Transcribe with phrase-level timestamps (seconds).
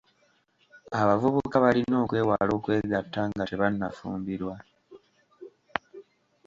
[0.99, 4.55] Abavubuka balina okwewala okwegatta nga tebannafumbirwa.